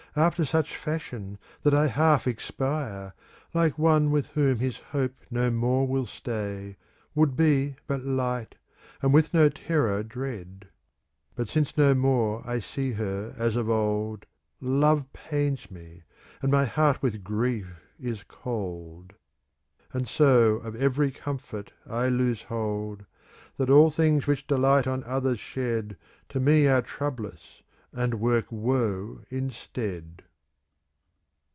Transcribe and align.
After 0.13 0.43
such 0.43 0.75
fashion, 0.75 1.37
that 1.63 1.73
I 1.73 1.87
half 1.87 2.27
expire. 2.27 3.13
Like 3.53 3.79
one 3.79 4.11
with 4.11 4.27
whom 4.31 4.59
his 4.59 4.77
hope 4.77 5.15
no 5.29 5.49
more 5.49 5.87
will 5.87 6.05
stay, 6.05 6.75
Would 7.15 7.37
be 7.37 7.77
but 7.87 8.03
light, 8.03 8.55
and 9.01 9.13
with 9.13 9.33
no 9.33 9.47
terror 9.47 10.03
dread; 10.03 10.67
But 11.33 11.47
since 11.47 11.77
no 11.77 11.93
more 11.93 12.43
I 12.45 12.59
see 12.59 12.91
her 12.91 13.33
as 13.37 13.55
of 13.55 13.69
old, 13.69 14.19
^^ 14.25 14.27
Love 14.59 15.13
pains 15.13 15.71
me, 15.71 16.03
and 16.41 16.51
my 16.51 16.65
heart 16.65 17.01
with 17.01 17.23
grief 17.23 17.79
is 17.97 18.25
cold. 18.27 19.13
And 19.93 20.09
so 20.09 20.55
of 20.55 20.75
every 20.75 21.11
comfort 21.11 21.71
I 21.89 22.09
lose 22.09 22.41
hold. 22.43 23.05
That 23.55 23.69
all 23.69 23.89
things 23.91 24.27
which 24.27 24.45
delight 24.45 24.87
on 24.87 25.05
others 25.05 25.39
shed 25.39 25.95
To 26.27 26.41
me 26.41 26.67
are 26.67 26.81
troublous, 26.81 27.61
and 27.93 28.13
work 28.13 28.45
woe 28.49 29.19
instead. 29.29 30.23